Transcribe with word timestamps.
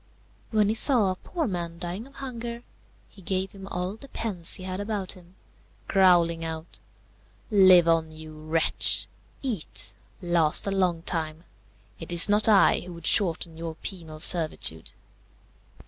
When 0.49 0.67
he 0.69 0.73
saw 0.73 1.11
a 1.11 1.15
poor 1.15 1.45
man 1.45 1.77
dying 1.77 2.07
of 2.07 2.15
hunger, 2.15 2.63
he 3.07 3.21
gave 3.21 3.51
him 3.51 3.67
all 3.67 3.95
the 3.97 4.07
pence 4.09 4.55
he 4.55 4.63
had 4.63 4.79
about 4.79 5.11
him, 5.11 5.35
growling 5.87 6.43
out, 6.43 6.79
"Live 7.51 7.87
on, 7.87 8.11
you 8.11 8.33
wretch! 8.35 9.05
eat! 9.43 9.93
last 10.19 10.65
a 10.65 10.71
long 10.71 11.03
time! 11.03 11.43
It 11.99 12.11
is 12.11 12.27
not 12.27 12.49
I 12.49 12.79
who 12.79 12.93
would 12.93 13.05
shorten 13.05 13.57
your 13.57 13.75
penal 13.75 14.19
servitude." 14.19 14.93